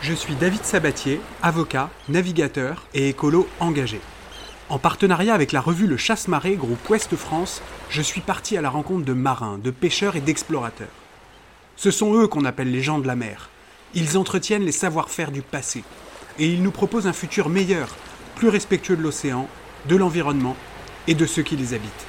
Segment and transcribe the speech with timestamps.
[0.00, 4.00] Je suis David Sabatier, avocat, navigateur et écolo engagé.
[4.68, 8.70] En partenariat avec la revue Le Chasse-Marée, groupe Ouest France, je suis parti à la
[8.70, 10.86] rencontre de marins, de pêcheurs et d'explorateurs.
[11.76, 13.50] Ce sont eux qu'on appelle les gens de la mer.
[13.94, 15.82] Ils entretiennent les savoir-faire du passé.
[16.38, 17.88] Et ils nous proposent un futur meilleur,
[18.36, 19.48] plus respectueux de l'océan,
[19.88, 20.56] de l'environnement
[21.08, 22.06] et de ceux qui les habitent.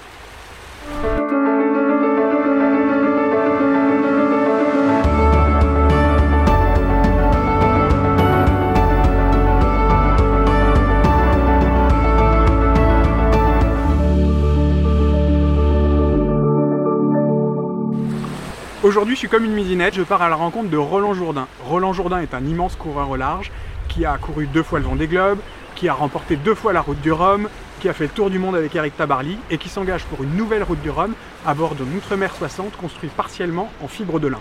[18.81, 21.49] Aujourd'hui, je suis comme une midinette, je pars à la rencontre de Roland Jourdain.
[21.65, 23.51] Roland Jourdain est un immense coureur au large
[23.89, 25.39] qui a couru deux fois le Vendée Globe,
[25.75, 27.49] qui a remporté deux fois la route du Rhum,
[27.81, 30.33] qui a fait le tour du monde avec Eric Tabarly et qui s'engage pour une
[30.33, 31.13] nouvelle route du Rhum
[31.45, 34.39] à bord de Outremer 60 construite partiellement en fibre de lin.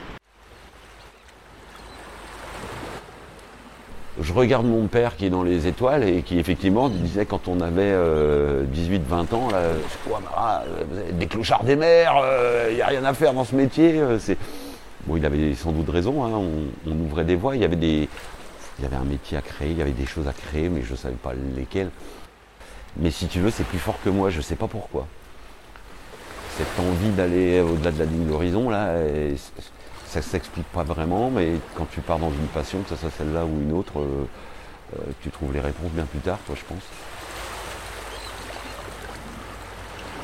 [4.20, 7.60] Je regarde mon père qui est dans les étoiles et qui effectivement disait quand on
[7.60, 13.14] avait 18-20 ans, là, avez des clochards des mers, il euh, n'y a rien à
[13.14, 13.98] faire dans ce métier.
[13.98, 14.18] Euh,
[15.06, 16.40] bon, il avait sans doute raison, hein,
[16.86, 18.08] on, ouvrait des voies, il y avait des.
[18.78, 20.82] Il y avait un métier à créer, il y avait des choses à créer, mais
[20.82, 21.90] je ne savais pas lesquelles.
[22.96, 25.08] Mais si tu veux, c'est plus fort que moi, je ne sais pas pourquoi.
[26.56, 28.94] Cette envie d'aller au-delà de la ligne d'horizon, là,
[30.08, 33.44] ça s'explique pas vraiment, mais quand tu pars dans une passion, que ce soit celle-là
[33.44, 34.26] ou une autre, euh,
[34.96, 36.82] euh, tu trouves les réponses bien plus tard, toi, je pense.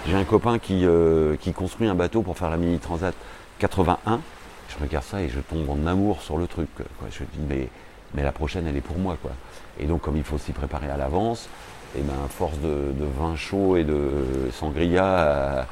[0.09, 3.15] J'ai un copain qui, euh, qui, construit un bateau pour faire la Mini Transat
[3.59, 4.21] 81.
[4.69, 6.69] Je regarde ça et je tombe en amour sur le truc.
[7.11, 7.69] Je dis, mais,
[8.15, 9.19] mais la prochaine, elle est pour moi.
[9.21, 9.33] Quoi.
[9.79, 11.49] Et donc, comme il faut s'y préparer à l'avance,
[11.97, 15.67] et ben, à force de, vin chaud et de sangria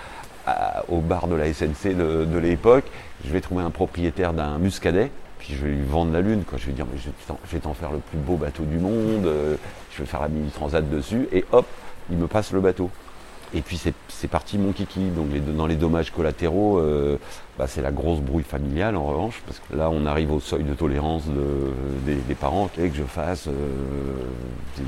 [0.88, 2.84] au bar de la SNC de, l'époque,
[3.24, 6.44] je vais trouver un propriétaire d'un muscadet, puis je vais lui vendre la lune.
[6.44, 6.58] Quoi.
[6.58, 9.56] Je vais dire, mais je vais t'en faire le plus beau bateau du monde, euh,
[9.92, 11.66] je vais faire la mini transat dessus, et hop,
[12.10, 12.90] il me passe le bateau.
[13.54, 13.78] Et puis
[14.08, 15.10] c'est parti mon kiki.
[15.10, 17.18] Donc dans les dommages collatéraux, euh,
[17.58, 20.64] bah, c'est la grosse brouille familiale en revanche, parce que là on arrive au seuil
[20.64, 21.24] de tolérance
[22.06, 23.52] des, parents, et que je fasse euh,
[24.78, 24.84] des,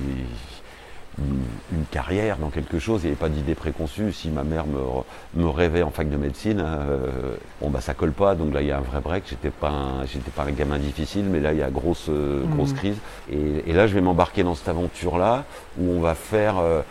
[1.72, 4.12] une, carrière dans quelque chose, il n'y avait pas d'idée préconçue.
[4.12, 8.34] Si ma mère me, rêvait en fac de médecine, euh, bon bah ça colle pas,
[8.34, 9.24] donc là il y a un vrai break.
[9.28, 12.44] J'étais pas un, j'étais pas un gamin difficile, mais là il y a grosse euh,
[12.44, 12.76] grosse mmh.
[12.76, 12.96] crise.
[13.30, 15.44] Et, là je vais m'embarquer dans cette aventure là
[15.78, 16.82] où on va faire euh,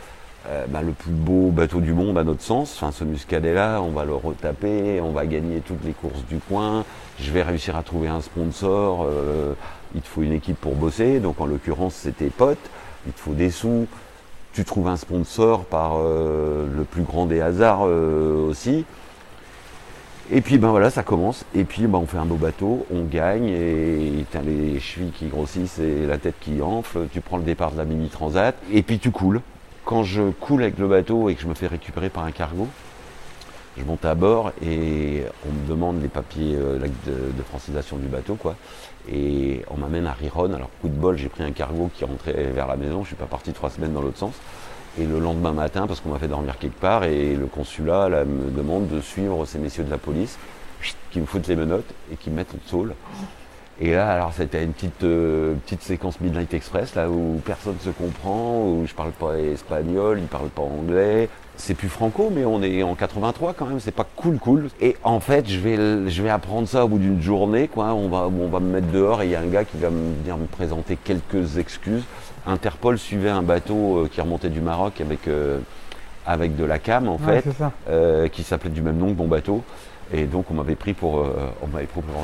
[0.67, 2.73] bah, le plus beau bateau du monde à notre sens.
[2.75, 6.37] Enfin ce muscadet là, on va le retaper, on va gagner toutes les courses du
[6.37, 6.83] coin.
[7.19, 9.07] Je vais réussir à trouver un sponsor.
[9.95, 12.69] il te faut une équipe pour bosser, donc en l'occurrence c'était potes.
[13.05, 13.87] Il te faut des sous
[14.53, 18.85] tu trouves un sponsor par euh, le plus grand des hasards euh, aussi.
[20.31, 21.45] Et puis ben voilà, ça commence.
[21.53, 25.27] Et puis ben, on fait un beau bateau, on gagne, et as les chevilles qui
[25.27, 27.07] grossissent et la tête qui enfle.
[27.11, 29.41] Tu prends le départ de la mini transat, et puis tu coules.
[29.85, 32.67] Quand je coule avec le bateau et que je me fais récupérer par un cargo,
[33.77, 38.35] je monte à bord et on me demande les papiers euh, de, francisation du bateau,
[38.35, 38.55] quoi.
[39.11, 40.53] Et on m'amène à Riron.
[40.53, 43.03] Alors, coup de bol, j'ai pris un cargo qui rentrait vers la maison.
[43.03, 44.33] Je suis pas parti trois semaines dans l'autre sens.
[44.99, 48.51] Et le lendemain matin, parce qu'on m'a fait dormir quelque part, et le consulat me
[48.51, 50.37] demande de suivre ces messieurs de la police
[51.11, 52.93] qui me foutent les menottes et qui me mettent au sol.
[53.81, 57.89] Et là, alors c'était une petite, euh, petite séquence Midnight Express, là où personne se
[57.89, 61.27] comprend, où je parle pas espagnol, ils parlent pas anglais.
[61.55, 64.69] C'est plus franco, mais on est en 83 quand même, c'est pas cool cool.
[64.79, 67.93] Et en fait, je vais, je vais apprendre ça au bout d'une journée, quoi.
[67.93, 69.89] On va, on va me mettre dehors et il y a un gars qui va
[69.89, 72.03] me venir me présenter quelques excuses.
[72.45, 75.59] Interpol suivait un bateau euh, qui remontait du Maroc avec, euh,
[76.27, 77.43] avec de la cam, en fait,
[78.31, 79.63] qui s'appelait du même nom que mon bateau.
[80.13, 81.25] Et donc on m'avait pris pour,
[81.61, 82.23] on m'avait pris pour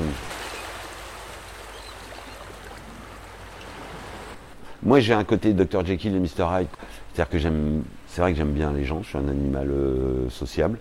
[4.84, 5.85] Moi, j'ai un côté Dr.
[5.85, 6.45] Jekyll et Mr.
[6.51, 6.67] Hyde.
[7.13, 10.29] C'est-à-dire que j'aime, c'est vrai que j'aime bien les gens, je suis un animal euh,
[10.29, 10.78] sociable,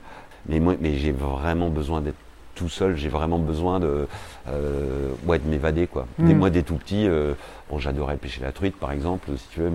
[0.48, 2.16] mais moi, mais j'ai vraiment besoin d'être
[2.54, 4.06] tout seul, j'ai vraiment besoin de,
[4.48, 6.06] euh, ouais, de m'évader, quoi.
[6.18, 6.32] Mm.
[6.34, 7.34] moi, des tout petits, euh,
[7.70, 9.70] bon, j'adorais pêcher la truite, par exemple, si tu veux,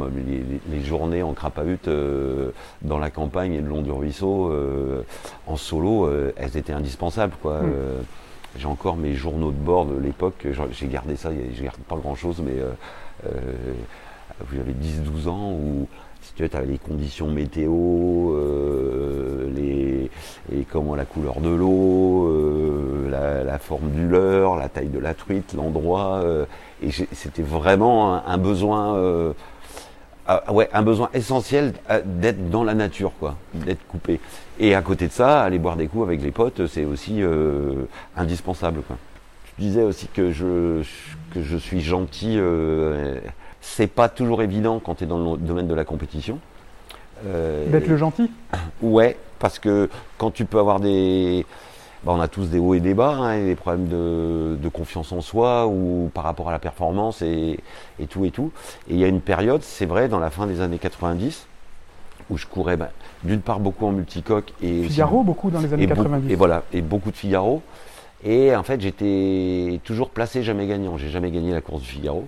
[0.70, 1.90] les, journées en crapahute
[2.82, 4.54] dans la campagne et le long du ruisseau,
[5.48, 7.62] en solo, elles étaient indispensables, quoi.
[7.62, 7.74] Mm.
[8.58, 12.16] j'ai encore mes journaux de bord de l'époque, j'ai gardé ça, je garde pas grand
[12.16, 12.56] chose, mais
[14.52, 15.88] j'avais 10-12 ans où
[16.24, 17.72] si tu avais les conditions météo,
[18.34, 20.10] euh, les,
[20.54, 25.14] et comment la couleur de l'eau, euh, la, forme du leurre, la taille de la
[25.14, 26.46] truite, l'endroit, euh,
[26.82, 29.34] et c'était vraiment un, besoin,
[30.28, 31.74] ah, ouais, un besoin essentiel
[32.06, 34.20] d'être dans la nature, quoi, d'être coupé.
[34.60, 37.22] Et à côté de ça, aller boire des coups avec les potes, c'est aussi
[38.16, 38.98] indispensable, quoi.
[39.60, 40.82] Je disais aussi que je
[41.32, 42.40] que je suis gentil.
[43.66, 46.40] C'est pas toujours évident quand tu es dans le domaine de la compétition.
[47.26, 48.30] Euh, D'être le gentil
[48.82, 51.46] Ouais, parce que quand tu peux avoir des.
[52.04, 55.22] Bah, on a tous des hauts et des bas, hein, des problèmes de, confiance en
[55.22, 57.58] soi ou par rapport à la performance et,
[58.10, 58.52] tout et tout.
[58.90, 61.48] Et il y a une période, c'est vrai, dans la fin des années 90,
[62.30, 62.90] où je courais bah,
[63.24, 64.84] d'une part beaucoup en multicoque et.
[64.84, 66.30] Figaro, beaucoup dans les années 90.
[66.30, 67.62] Et voilà, et beaucoup de Figaro.
[68.26, 70.98] Et en fait, j'étais toujours placé, jamais gagnant.
[70.98, 72.26] J'ai jamais gagné la course du Figaro.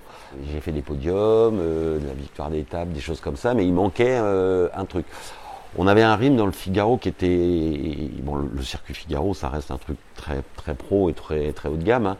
[0.51, 3.73] J'ai fait des podiums, euh, de la victoire d'étape, des choses comme ça, mais il
[3.73, 5.05] manquait euh, un truc.
[5.77, 9.71] On avait un rythme dans le Figaro qui était bon, le, circuit Figaro, ça reste
[9.71, 12.07] un truc très très pro et très très haut de gamme.
[12.07, 12.17] Hein.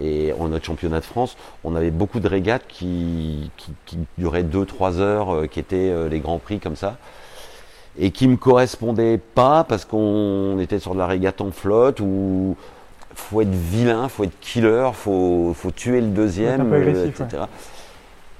[0.00, 4.98] Et en notre championnat de France, on avait beaucoup de régates qui, qui, duraient 2-3
[4.98, 6.96] heures, euh, qui étaient les grands prix comme ça
[7.98, 12.56] et qui me correspondaient pas parce qu'on était sur de la régate en flotte ou
[13.14, 17.44] faut être vilain, faut être killer, faut, faut tuer le deuxième, euh, etc.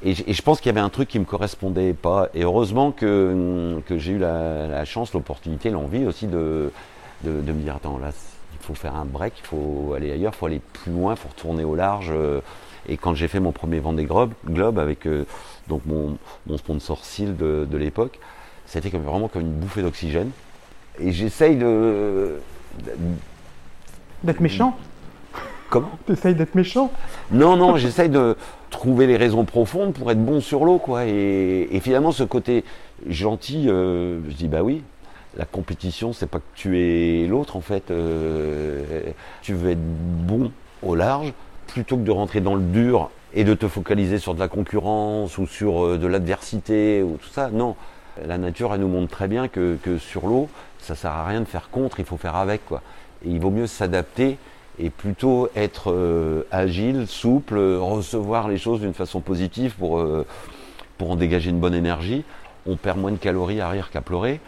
[0.05, 2.29] Et, je pense qu'il y avait un truc qui me correspondait pas.
[2.35, 6.71] Et heureusement que, que j'ai eu la, chance, l'opportunité, l'envie aussi de,
[7.25, 8.11] de, me dire attends, là,
[8.53, 11.19] il faut faire un break, il faut aller ailleurs, il faut aller plus loin, il
[11.19, 12.13] faut retourner au large.
[12.89, 15.27] Et quand j'ai fait mon premier Vendée Globe, Globe avec euh,
[15.69, 16.17] donc mon,
[16.47, 18.19] mon, sponsor SIL de, de l'époque,
[18.67, 20.31] c'était comme, vraiment comme une bouffée d'oxygène.
[20.99, 22.41] Et j'essaye de
[24.25, 24.77] D'être méchant
[25.71, 26.91] Comment T'essayes d'être méchant
[27.31, 28.37] Non, non, j'essaye de
[28.71, 31.05] trouver les raisons profondes pour être bon sur l'eau, quoi.
[31.07, 32.65] Et, finalement, ce côté
[33.09, 34.83] gentil, euh, je dis bah oui.
[35.37, 37.91] La compétition, c'est pas que tu es l'autre, en fait.
[37.91, 39.13] Euh,
[39.43, 40.51] tu veux être bon
[40.83, 41.33] au large,
[41.69, 45.39] plutôt que de rentrer dans le dur et de te focaliser sur de la concurrence
[45.39, 47.51] ou sur euh, de l'adversité ou tout ça.
[47.51, 47.77] Non,
[48.27, 50.49] la nature, elle nous montre très bien que, que sur l'eau,
[50.81, 52.83] ça sert à rien de faire contre, il faut faire avec, quoi.
[53.25, 54.39] Et il vaut mieux s'adapter
[54.79, 60.25] et plutôt être euh, agile, souple, recevoir les choses d'une façon positive pour, euh,
[60.99, 62.25] pour en dégager une bonne énergie.
[62.67, 64.41] On perd moins de calories à rire qu'à pleurer.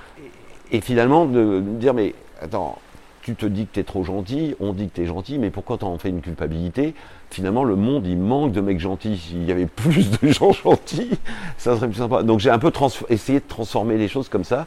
[0.73, 2.79] Et, finalement, de, dire, mais attends,
[3.23, 5.51] tu te dis que tu es trop gentil, on dit que tu es gentil, mais
[5.51, 6.95] pourquoi tu en fais une culpabilité?
[7.31, 9.19] Finalement, le monde, il manque de mecs gentils.
[9.19, 11.11] S'il y avait plus de gens gentils,
[11.59, 12.23] ça serait plus sympa.
[12.23, 12.73] Donc j'ai un peu
[13.09, 14.67] essayé de transformer les choses comme ça.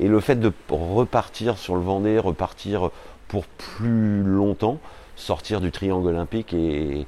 [0.00, 2.90] Et le fait de repartir sur le Vendée, repartir
[3.28, 4.78] pour plus longtemps,
[5.16, 7.06] sortir du triangle olympique et,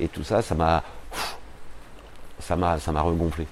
[0.00, 0.82] et, tout ça, ça m'a
[2.38, 3.46] ça m'a ça m'a regonflé.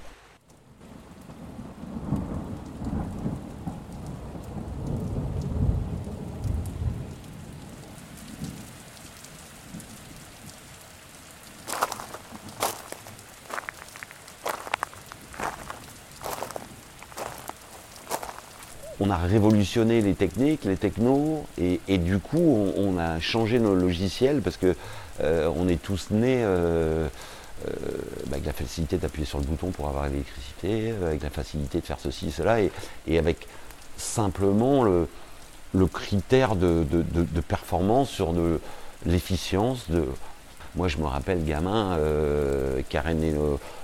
[19.01, 24.41] On a révolutionné les techniques, les technos, et, du coup, on, a changé nos logiciels
[24.41, 24.75] parce que
[25.21, 27.07] euh, on est tous nés euh,
[27.67, 27.71] euh,
[28.31, 31.99] avec la facilité d'appuyer sur le bouton pour avoir l'électricité, avec la facilité de faire
[31.99, 33.47] ceci, cela, et, avec
[33.97, 35.07] simplement le,
[35.87, 36.85] critère de,
[37.47, 38.35] performance sur
[39.07, 40.05] l'efficience de
[40.75, 43.33] moi, je me rappelle, gamin, euh, caréner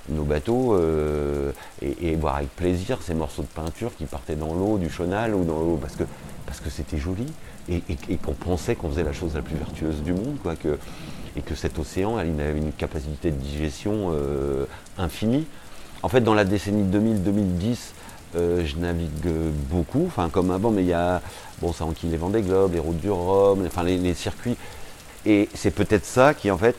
[0.09, 1.51] nos, bateaux euh,
[1.81, 5.43] et, voir avec plaisir ces morceaux de peinture qui partaient dans l'eau du chenal ou
[5.43, 6.03] dans l'eau parce que
[6.45, 7.25] parce que c'était joli
[7.67, 7.81] et,
[8.23, 10.79] qu'on pensait qu'on faisait la chose la plus vertueuse du monde, quoi, que,
[11.35, 14.65] et que cet océan il avait une capacité de digestion euh,
[14.97, 15.45] infinie.
[16.03, 17.77] En fait, dans la décennie 2000-2010,
[18.33, 19.27] je navigue
[19.69, 21.21] beaucoup, enfin comme avant, mais il y a
[21.61, 24.55] bon ça enquille les Vendée Globe, les routes du Rhum, enfin les circuits
[25.27, 26.75] et c'est peut-être ça qui, en fait,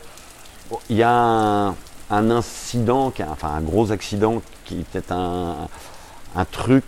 [0.89, 1.75] il y a un,
[2.11, 5.69] incident, enfin un gros accident qui est peut-être un,
[6.51, 6.85] truc,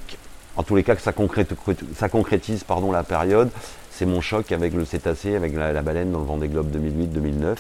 [0.57, 3.51] en tous les cas que ça, concrétise, pardon, la période,
[3.91, 7.57] c'est mon choc avec le cétacé, avec la, baleine dans le Vendée Globe 2008-2009,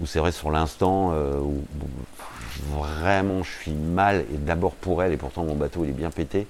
[0.00, 1.64] où c'est vrai sur l'instant euh, où,
[2.72, 6.10] vraiment je suis mal, et d'abord pour elle, et pourtant mon bateau il est bien
[6.10, 6.46] pété,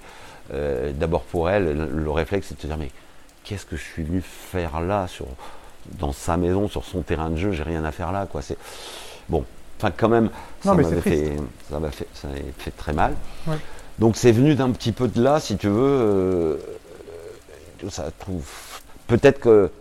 [0.53, 2.91] euh, d'abord pour elle, le, réflexe c'est de se dire mais
[3.43, 5.07] qu'est-ce que je suis venu faire là
[5.99, 8.41] dans sa maison, sur son terrain de jeu, j'ai rien à faire là, quoi.
[8.41, 8.57] C'est
[9.29, 9.43] bon.
[9.77, 10.29] Enfin, quand même,
[10.61, 11.35] ça m'a fait,
[11.69, 13.13] ça m'a fait, ça fait très mal.
[13.99, 15.81] Donc, c'est venu d'un petit peu de là, si tu veux.
[15.81, 16.57] Euh,
[17.89, 18.49] ça trouve.
[19.07, 19.71] Peut-être que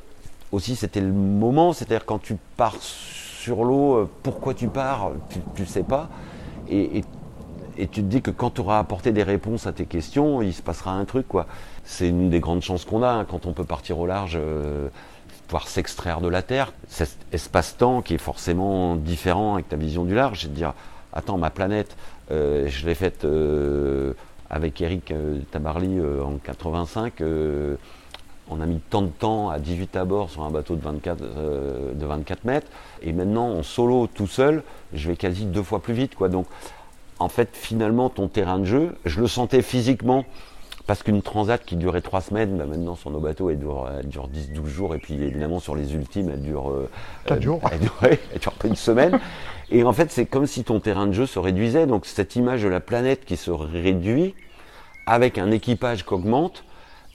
[0.53, 5.11] aussi c'était le moment, c'est-à-dire quand tu pars sur l'eau, euh, pourquoi tu pars,
[5.55, 6.09] tu, ne sais pas.
[6.69, 7.03] Et,
[7.77, 10.55] et, tu te dis que quand tu auras apporté des réponses à tes questions, il
[10.55, 11.47] se passera un truc, quoi.
[11.85, 14.39] C'est une des grandes chances qu'on a hein, quand on peut partir au large.
[14.41, 14.89] Euh,
[15.45, 20.15] pouvoir s'extraire de la Terre, cet espace-temps qui est forcément différent avec ta vision du
[20.15, 20.75] large, c'est de dire,
[21.13, 21.97] attends, ma planète,
[22.31, 24.15] euh, je l'ai faite euh,
[24.51, 27.23] avec Eric euh, Tabarly en 85,
[28.51, 31.19] on a mis tant de temps à 18 à bord sur un bateau de 24,
[31.95, 32.67] de 24 mètres,
[33.01, 36.15] et maintenant en solo tout seul, je vais quasi deux fois plus vite.
[36.15, 36.29] Quoi.
[36.29, 36.47] Donc
[37.19, 40.25] en fait, finalement, ton terrain de jeu, je le sentais physiquement
[40.87, 44.29] parce qu'une transat qui durait trois semaines, bah, maintenant sur nos bateaux, elle dure, dure
[44.29, 44.95] 10-12 jours.
[44.95, 46.71] Et puis évidemment sur les ultimes, elle dure...
[46.71, 46.91] Euh,
[47.27, 47.61] 4 jours.
[47.73, 49.19] Elle dure, elle dure pas une semaine.
[49.71, 51.87] Et en fait, c'est comme si ton terrain de jeu se réduisait.
[51.87, 54.35] Donc cette image de la planète qui se réduit,
[55.07, 56.65] avec un équipage qui augmente,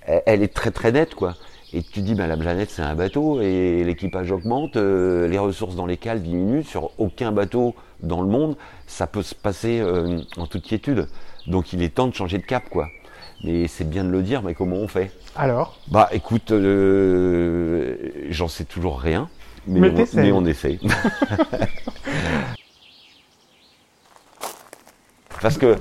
[0.05, 1.13] elle, est très très nette.
[1.13, 1.35] quoi.
[1.71, 5.75] Et tu dis, bah, la planète c'est un bateau et l'équipage augmente, euh, les ressources
[5.75, 6.63] dans les cales diminuent.
[6.63, 8.57] Sur aucun bateau dans le monde,
[8.87, 11.07] ça peut se passer euh, en toute quiétude.
[11.45, 12.67] Donc il est temps de changer de cap.
[12.69, 12.87] quoi.
[13.43, 15.11] Mais c'est bien de le dire, mais comment on fait?
[15.35, 15.77] Alors?
[15.87, 17.95] Bah écoute, euh,
[18.29, 19.29] j'en sais toujours rien,
[19.65, 20.79] mais, on, mais on essaye.
[25.41, 25.77] Parce que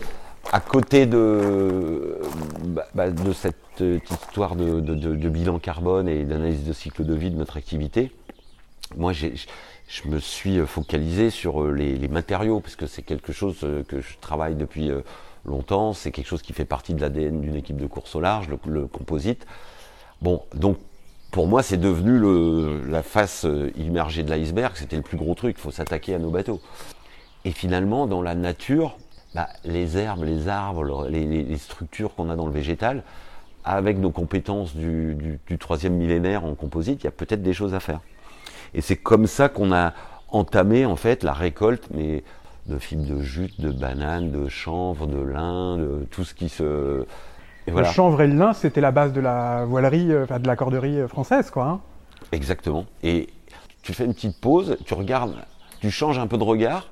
[0.52, 2.18] à côté de,
[2.64, 7.36] bah, bah, de cette histoire de, bilan carbone et d'analyse de cycle de vie de
[7.36, 8.12] notre activité,
[8.96, 9.28] moi je
[10.06, 14.00] me suis focalisé sur euh, les, les matériaux, parce que c'est quelque chose euh, que
[14.00, 15.00] je travaille depuis euh,
[15.48, 18.48] longtemps, c'est quelque chose qui fait partie de l'ADN d'une équipe de course au large,
[18.66, 19.46] le, composite.
[20.22, 20.78] Bon, donc
[21.30, 25.56] pour moi, c'est devenu la face euh, immergée de l'iceberg, c'était le plus gros truc,
[25.58, 26.60] il faut s'attaquer à nos bateaux.
[27.44, 28.96] Et finalement, dans la nature,
[29.34, 33.02] bah, les herbes, les arbres, les, structures qu'on a dans le végétal,
[33.64, 37.74] avec nos compétences du, du troisième millénaire en composite, il y a peut-être des choses
[37.74, 38.00] à faire.
[38.74, 39.92] Et c'est comme ça qu'on a
[40.30, 42.22] entamé en fait la récolte, mais
[42.68, 47.04] de fibres de jute, de bananes, de chanvre, de lin, de tout ce qui se.
[47.66, 50.56] Le chanvre et le lin, c'était la base de la voilerie, euh, enfin de la
[50.56, 51.66] corderie euh, française, quoi.
[51.66, 51.80] Hein.
[52.32, 52.86] Exactement.
[53.02, 53.28] Et
[53.82, 55.34] tu fais une petite pause, tu regardes,
[55.80, 56.90] tu changes un peu de regard,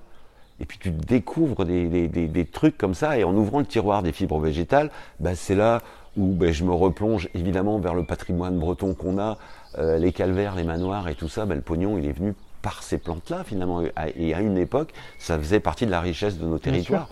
[0.61, 3.19] et puis tu découvres des, trucs comme ça.
[3.19, 4.91] Et en ouvrant le tiroir des fibres végétales,
[5.21, 5.81] bah, c'est là
[6.17, 9.39] où bah, je me replonge évidemment vers le patrimoine breton qu'on a,
[9.79, 11.45] euh, les calvaires, les manoirs et tout ça.
[11.45, 12.35] Bah, le pognon, il est venu
[12.67, 13.81] par ces plantes-là, finalement.
[14.17, 17.09] Et à une époque, ça faisait partie de la richesse de nos territoires.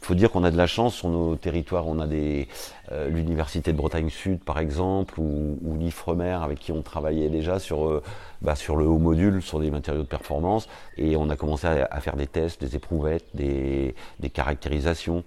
[0.00, 1.86] Il faut dire qu'on a de la chance sur nos territoires.
[1.86, 2.48] On a des
[2.90, 7.58] euh, l'université de Bretagne Sud, par exemple, ou, ou l'Ifremer, avec qui on travaillait déjà
[7.58, 8.02] sur euh,
[8.40, 10.66] bah, sur le haut module, sur des matériaux de performance,
[10.96, 15.24] et on a commencé à, faire des tests, des éprouvettes, des, des caractérisations.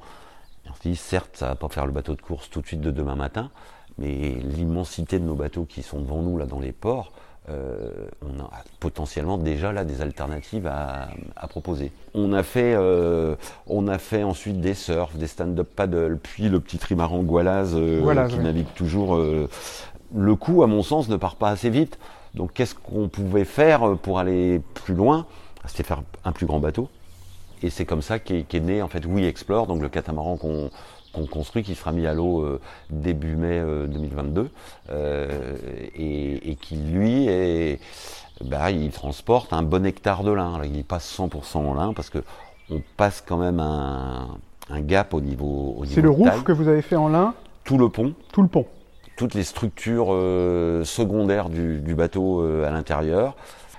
[0.67, 2.82] on se dit, certes, ça va pas faire le bateau de course tout de suite
[2.82, 3.51] de demain matin,
[4.00, 7.12] mais l'immensité de nos bateaux qui sont devant nous là dans les ports,
[7.50, 8.50] euh, on a
[8.82, 11.08] potentiellement déjà là des alternatives à,
[11.48, 11.92] proposer.
[12.13, 13.36] On a fait, euh,
[13.68, 18.27] on a fait ensuite des surfs, des stand-up paddle, puis le petit trimaran Goualaz euh,
[18.27, 19.18] qui navigue toujours.
[19.18, 21.98] le coup, à mon sens, ne part pas assez vite.
[22.34, 25.25] Donc, qu'est-ce qu'on pouvait faire pour aller plus loin?
[25.66, 26.89] C'était faire un plus grand bateau.
[27.63, 30.70] Et c'est comme ça qu'est né en fait We Explore, donc le catamaran qu'on
[31.25, 32.59] construit, qui sera mis à l'eau euh,
[32.89, 34.47] début mai 2022, euh,
[34.89, 35.55] euh,
[35.95, 37.79] et, qui lui est,
[38.43, 40.62] bah, il transporte un bon hectare de lin.
[40.63, 42.19] il passe 100% en lin parce que
[42.69, 44.38] on passe quand même un,
[44.81, 45.81] gap au niveau.
[45.86, 47.33] C'est le roof que vous avez fait en lin
[47.63, 48.13] Tout le pont.
[48.33, 48.65] Tout le pont.
[49.15, 50.07] Toutes les structures
[50.86, 53.36] secondaires du, bateau à l'intérieur.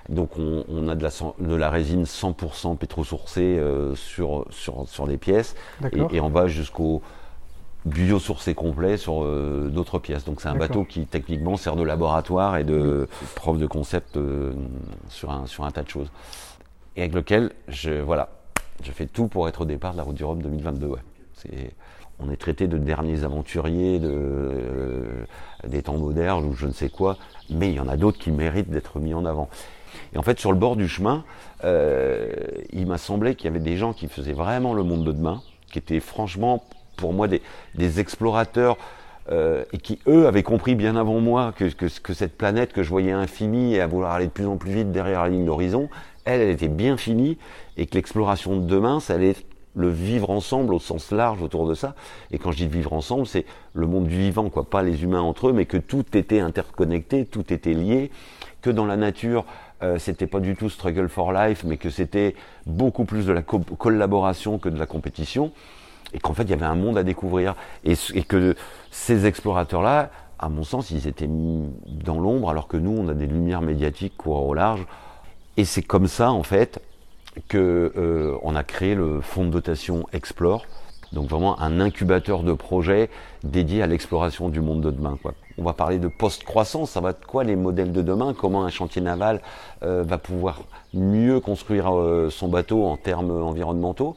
[0.09, 3.61] Donc on, a de la, de la, résine 100% pétrosourcée
[3.93, 5.55] sur, sur, sur les pièces
[5.93, 7.03] et, et on va jusqu'au
[7.85, 10.25] biosourcé complet sur euh, d'autres pièces.
[10.25, 14.53] Donc c'est un bateau qui techniquement sert de laboratoire et de preuve de concept euh,
[15.07, 16.11] sur, un, sur un tas de choses.
[16.95, 18.29] Et avec lequel je, voilà,
[18.83, 20.87] je fais tout pour être au départ de la route du Rhum 2022.
[20.87, 20.99] Ouais.
[21.33, 21.71] C'est,
[22.19, 25.25] on est traité de derniers aventuriers, de, euh,
[25.65, 27.17] des temps modernes ou je ne sais quoi,
[27.49, 29.47] mais il y en a d'autres qui méritent d'être mis en avant.
[30.13, 31.23] Et en fait, sur le bord du chemin,
[31.63, 35.41] il m'a semblé qu'il y avait des gens qui faisaient vraiment le monde de demain,
[35.71, 36.63] qui étaient franchement
[36.99, 38.77] pour moi des, explorateurs
[39.31, 43.11] euh, et qui, eux, avaient compris bien avant moi que, cette planète que je voyais
[43.11, 45.89] infinie et à vouloir aller de plus en plus vite derrière la ligne d'horizon,
[46.25, 47.37] elle, elle était bien finie
[47.77, 49.43] et que l'exploration de demain, ça allait être
[49.75, 51.95] le vivre ensemble au sens large autour de ça.
[52.31, 55.21] Et quand je dis vivre ensemble, c'est le monde du vivant, quoi, pas les humains
[55.21, 58.11] entre eux, mais que tout était interconnecté, tout était lié,
[58.61, 59.45] que dans la nature,
[59.81, 63.41] euh, c'était pas du tout struggle for life, mais que c'était beaucoup plus de la
[63.41, 65.51] collaboration que de la compétition
[66.13, 68.55] et qu'en fait il y avait un monde à découvrir et, que
[68.91, 73.13] ces explorateurs-là, à mon sens, ils étaient mis dans l'ombre alors que nous on a
[73.13, 74.85] des lumières médiatiques courant au large.
[75.57, 76.81] Et c'est comme ça en fait
[77.47, 80.65] que euh, on a créé le fonds de dotation Explore,
[81.11, 83.09] donc vraiment un incubateur de projets
[83.43, 85.17] dédié à l'exploration du monde de demain.
[85.57, 88.69] On va parler de post-croissance, ça va être quoi les modèles de demain, comment un
[88.69, 89.41] chantier naval
[89.83, 90.61] euh, va pouvoir
[90.93, 94.15] mieux construire euh, son bateau en termes environnementaux?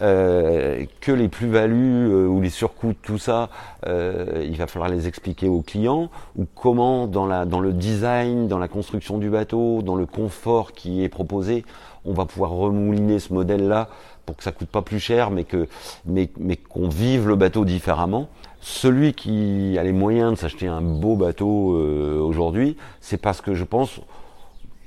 [0.00, 3.48] Euh, que les plus-values euh, ou les surcoûts, tout ça,
[3.86, 8.46] euh, il va falloir les expliquer aux clients, ou comment dans, la, dans le design,
[8.46, 11.64] dans la construction du bateau, dans le confort qui est proposé,
[12.04, 13.88] on va pouvoir remouliner ce modèle-là
[14.24, 15.66] pour que ça coûte pas plus cher, mais que
[16.04, 18.28] mais, mais qu'on vive le bateau différemment.
[18.60, 23.64] Celui qui a les moyens de s'acheter un beau bateau aujourd'hui, c'est parce que je
[23.64, 24.00] pense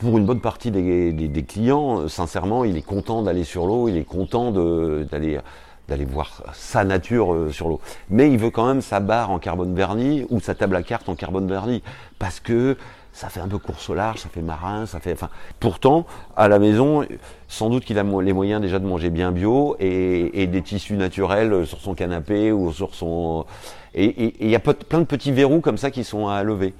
[0.01, 3.97] pour une bonne partie des, clients, euh, sincèrement, il est content d'aller sur l'eau, il
[3.97, 5.39] est content d'aller
[5.87, 7.81] d'aller voir sa nature euh, sur l'eau.
[8.09, 11.09] Mais il veut quand même sa barre en carbone verni ou sa table à cartes
[11.09, 11.83] en carbone verni
[12.17, 12.77] parce que
[13.11, 15.11] ça fait un peu course au large, ça fait marin, ça fait.
[15.11, 15.29] Enfin,
[15.59, 16.05] pourtant,
[16.37, 17.05] à la maison,
[17.49, 21.65] sans doute qu'il a les moyens déjà de manger bien bio et, des tissus naturels
[21.65, 23.45] sur son canapé ou sur son.
[23.93, 26.73] Et il y a plein de petits verrous comme ça qui sont à lever.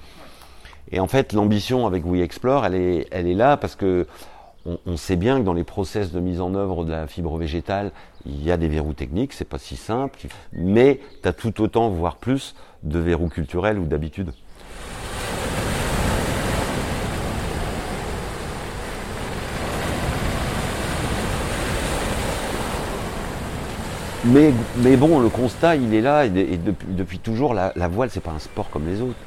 [0.92, 4.06] Et en fait, l'ambition avec We Explore, elle est, là parce que
[4.86, 7.90] on, sait bien que dans les process de mise en œuvre de la fibre végétale,
[8.26, 10.20] il y a des verrous techniques, c'est pas si simple,
[10.52, 14.32] mais tu as tout autant, voire plus, de verrous culturels ou d'habitude.
[24.24, 24.52] Mais,
[24.96, 28.30] bon, le constat, il est là, et, depuis, depuis, toujours, la, la voile, c'est pas
[28.30, 29.18] un sport comme les autres.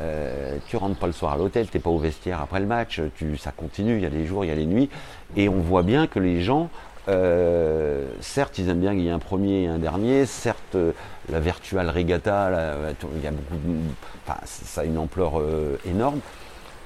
[0.00, 3.00] Euh, tu rentres pas le soir à l'hôtel, t'es pas au vestiaire après le match,
[3.16, 4.88] tu, ça continue, il y a des jours, il y a les nuits,
[5.36, 6.70] et on voit bien que les gens,
[7.08, 10.76] euh, certes, ils aiment bien qu'il y ait un premier et un dernier, certes,
[11.30, 12.50] la virtual regatta,
[13.14, 13.60] il y a beaucoup
[14.26, 16.20] enfin, ça a une ampleur euh, énorme,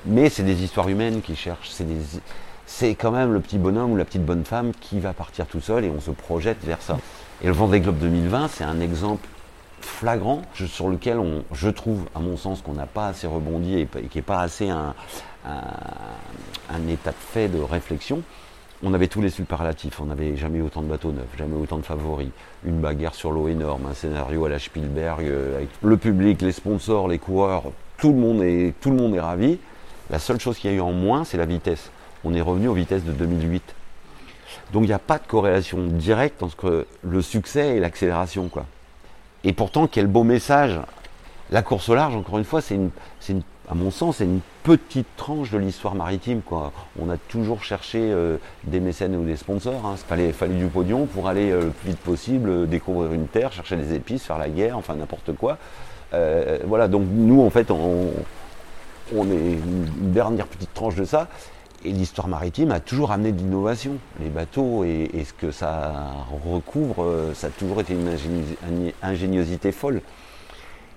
[0.05, 1.87] mais c'est des histoires humaines qui cherchent, c'est
[2.69, 5.61] c'est quand même le petit bonhomme ou la petite bonne femme qui va partir tout
[5.61, 6.99] seul et on se projette vers ça.
[7.41, 9.29] Et le Vendée Globe 2020, c'est un exemple
[9.81, 13.87] flagrant sur lequel on, je trouve, à mon sens, qu'on n'a pas assez rebondi et,
[14.09, 14.95] qui n'est pas assez un,
[16.89, 18.23] état de fait de réflexion.
[18.83, 21.83] On avait tous les superlatifs, on n'avait jamais autant de bateaux neufs, jamais autant de
[21.83, 22.29] favoris,
[22.65, 26.53] une bagarre sur l'eau énorme, un scénario à la Spielberg, euh, avec le public, les
[26.53, 27.65] sponsors, les coureurs,
[27.97, 29.59] tout le monde est, tout le monde est ravi.
[30.11, 31.91] La seule chose qu'il y a eu en moins, c'est la vitesse.
[32.23, 33.75] On est revenu aux vitesses de 2008.
[34.73, 38.49] Donc il n'y a pas de corrélation directe entre le succès et l'accélération.
[38.49, 38.67] quoi.
[39.47, 40.81] Et pourtant, quel beau message.
[41.53, 42.91] La course au large, encore une fois, c'est une,
[43.29, 46.43] une, à mon sens, c'est une petite tranche de l'histoire maritime.
[47.01, 49.81] On a toujours cherché euh, des mécènes ou des sponsors.
[49.85, 50.31] Il hein.
[50.35, 53.77] fallait, du pognon pour aller euh, le plus vite possible, euh, découvrir une terre, chercher
[53.77, 55.59] des épices, faire la guerre, enfin n'importe quoi.
[56.11, 58.11] voilà, donc nous, en fait, on
[59.31, 61.29] est une dernière petite tranche de ça.
[61.87, 63.99] Et l'histoire maritime a toujours amené de l'innovation.
[64.19, 65.93] Les bateaux et, ce que ça
[66.45, 70.03] recouvre, euh, ça a toujours été une ingéniosité folle.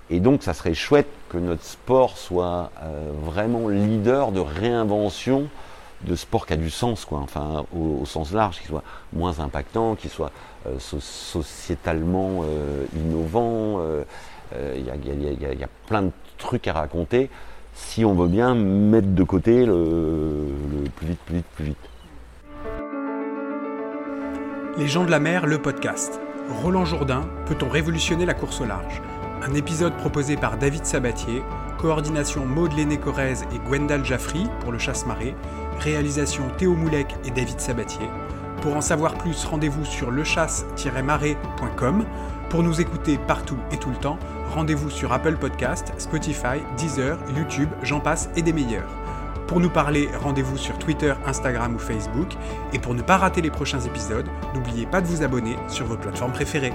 [0.10, 5.48] Et donc, ça serait chouette que notre sport soit euh, vraiment leader de réinvention
[6.08, 7.20] de sport qui a du sens, quoi.
[7.20, 10.32] Enfin, au, sens large, qui soit moins impactant, qui soit
[10.80, 12.44] sociétalement
[12.96, 13.80] innovant.
[14.76, 17.30] Il y, a plein de trucs à raconter
[17.74, 20.46] si on veut bien mettre de côté le,
[20.96, 21.90] plus vite, plus vite, plus vite.
[24.78, 26.20] Les gens de la mer, le podcast.
[26.64, 29.02] Roland Jourdain, peut-on révolutionner la course au large?
[29.48, 31.44] Un épisode proposé par David Sabatier,
[31.78, 35.36] coordination Maud Léné-Corrèze et Gwendal Jaffry pour le chasse-marée,
[35.80, 38.08] réalisation Théo Moulec et David Sabatier.
[38.62, 42.06] Pour en savoir plus, rendez-vous sur lechasse-marée.com.
[42.50, 44.18] Pour nous écouter partout et tout le temps,
[44.50, 48.90] rendez-vous sur Apple Podcast, Spotify, Deezer, YouTube, j'en passe et des meilleurs.
[49.48, 52.34] Pour nous parler, rendez-vous sur Twitter, Instagram ou Facebook.
[52.72, 55.98] Et pour ne pas rater les prochains épisodes, n'oubliez pas de vous abonner sur vos
[55.98, 56.74] plateformes préférées.